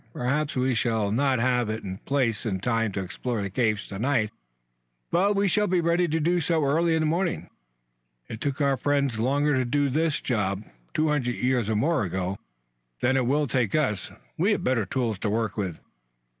Perhaps 0.13 0.55
we 0.55 0.73
shall 0.73 1.11
not 1.11 1.37
have 1.37 1.69
it 1.69 1.83
in 1.83 1.97
place 1.97 2.43
in 2.43 2.59
time 2.59 2.91
to 2.93 3.01
explore 3.01 3.39
the 3.43 3.51
caves 3.51 3.87
to 3.89 3.99
night, 3.99 4.31
but 5.11 5.35
we 5.35 5.47
shall 5.47 5.67
be 5.67 5.79
ready 5.79 6.07
to 6.07 6.19
do 6.19 6.41
so 6.41 6.63
early 6.65 6.95
in 6.95 7.01
the 7.01 7.05
morning. 7.05 7.51
It 8.27 8.41
took 8.41 8.61
our 8.61 8.77
friends 8.77 9.19
longer 9.19 9.53
to 9.53 9.63
do 9.63 9.89
this 9.91 10.19
job, 10.19 10.63
two 10.95 11.09
hundred 11.09 11.35
years 11.35 11.69
or 11.69 11.75
more 11.75 12.01
ago, 12.03 12.39
than 13.01 13.15
it 13.15 13.27
will 13.27 13.45
take 13.45 13.75
us. 13.75 14.11
We 14.39 14.53
have 14.53 14.63
better 14.63 14.87
tools 14.87 15.19
to 15.19 15.29
work 15.29 15.55
with." 15.55 15.79